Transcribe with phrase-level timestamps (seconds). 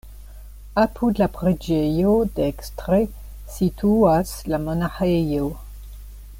[0.83, 3.01] Apud la preĝejo dekstre
[3.59, 5.55] situas la monaĥejo.